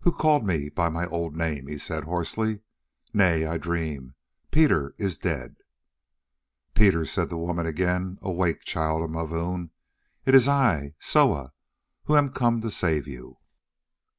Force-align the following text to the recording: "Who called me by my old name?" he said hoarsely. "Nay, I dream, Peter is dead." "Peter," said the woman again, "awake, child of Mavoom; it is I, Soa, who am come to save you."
"Who 0.00 0.12
called 0.12 0.46
me 0.46 0.68
by 0.68 0.90
my 0.90 1.06
old 1.06 1.34
name?" 1.34 1.68
he 1.68 1.78
said 1.78 2.04
hoarsely. 2.04 2.60
"Nay, 3.14 3.46
I 3.46 3.56
dream, 3.56 4.14
Peter 4.50 4.94
is 4.98 5.16
dead." 5.16 5.56
"Peter," 6.74 7.06
said 7.06 7.30
the 7.30 7.38
woman 7.38 7.64
again, 7.64 8.18
"awake, 8.20 8.60
child 8.60 9.02
of 9.02 9.08
Mavoom; 9.08 9.70
it 10.26 10.34
is 10.34 10.46
I, 10.48 10.92
Soa, 10.98 11.54
who 12.02 12.14
am 12.14 12.28
come 12.34 12.60
to 12.60 12.70
save 12.70 13.08
you." 13.08 13.38